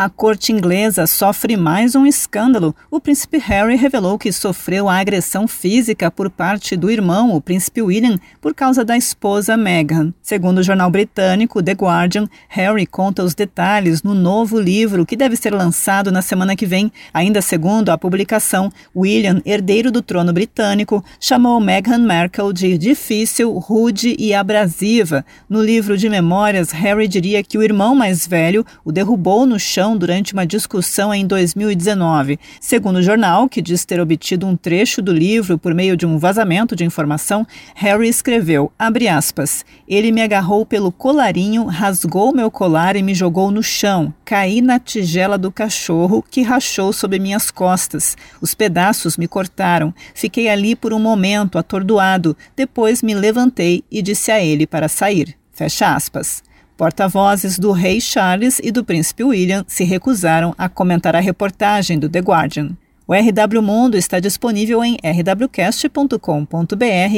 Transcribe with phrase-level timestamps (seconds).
[0.00, 2.72] A corte inglesa sofre mais um escândalo.
[2.88, 7.82] O príncipe Harry revelou que sofreu a agressão física por parte do irmão, o príncipe
[7.82, 10.14] William, por causa da esposa Meghan.
[10.22, 15.34] Segundo o jornal britânico The Guardian, Harry conta os detalhes no novo livro que deve
[15.34, 16.92] ser lançado na semana que vem.
[17.12, 24.14] Ainda segundo a publicação, William, herdeiro do trono britânico, chamou Meghan Markle de difícil, rude
[24.16, 25.26] e abrasiva.
[25.48, 29.87] No livro de memórias, Harry diria que o irmão mais velho o derrubou no chão
[29.96, 32.38] durante uma discussão em 2019.
[32.60, 36.18] Segundo o jornal, que diz ter obtido um trecho do livro por meio de um
[36.18, 43.02] vazamento de informação, Harry escreveu, aspas, ele me agarrou pelo colarinho, rasgou meu colar e
[43.02, 44.12] me jogou no chão.
[44.24, 48.16] Caí na tigela do cachorro que rachou sob minhas costas.
[48.40, 49.94] Os pedaços me cortaram.
[50.14, 52.36] Fiquei ali por um momento, atordoado.
[52.56, 55.36] Depois me levantei e disse a ele para sair.
[55.52, 56.42] Fecha aspas.
[56.78, 62.08] Porta-vozes do rei Charles e do príncipe William se recusaram a comentar a reportagem do
[62.08, 62.70] The Guardian.
[63.04, 66.16] O RW Mundo está disponível em rwcast.com.br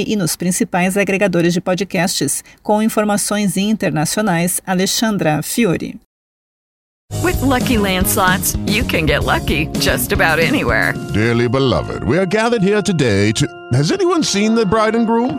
[0.06, 4.62] e nos principais agregadores de podcasts, com informações internacionais.
[4.66, 6.00] Alexandra Fiore.
[7.22, 10.94] With lucky landslots, you can get lucky just about anywhere.
[11.12, 13.46] Dearly beloved, we are gathered here today to.
[13.74, 15.38] Has anyone seen the bride and groom?